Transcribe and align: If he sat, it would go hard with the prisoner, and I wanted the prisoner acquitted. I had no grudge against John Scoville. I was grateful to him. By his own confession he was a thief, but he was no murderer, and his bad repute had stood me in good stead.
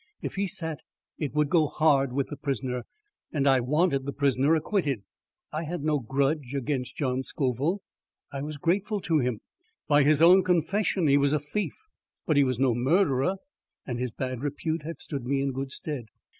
If 0.19 0.33
he 0.33 0.47
sat, 0.47 0.79
it 1.19 1.35
would 1.35 1.51
go 1.51 1.67
hard 1.67 2.11
with 2.11 2.29
the 2.29 2.35
prisoner, 2.35 2.85
and 3.31 3.47
I 3.47 3.59
wanted 3.59 4.03
the 4.03 4.11
prisoner 4.11 4.55
acquitted. 4.55 5.03
I 5.53 5.65
had 5.65 5.83
no 5.83 5.99
grudge 5.99 6.55
against 6.55 6.95
John 6.95 7.21
Scoville. 7.21 7.81
I 8.33 8.41
was 8.41 8.57
grateful 8.57 8.99
to 9.01 9.19
him. 9.19 9.41
By 9.87 10.01
his 10.03 10.19
own 10.19 10.43
confession 10.43 11.05
he 11.05 11.17
was 11.17 11.33
a 11.33 11.39
thief, 11.39 11.75
but 12.25 12.35
he 12.35 12.43
was 12.43 12.57
no 12.57 12.73
murderer, 12.73 13.35
and 13.85 13.99
his 13.99 14.09
bad 14.09 14.41
repute 14.41 14.81
had 14.81 14.99
stood 14.99 15.23
me 15.23 15.39
in 15.39 15.51
good 15.51 15.71
stead. 15.71 16.05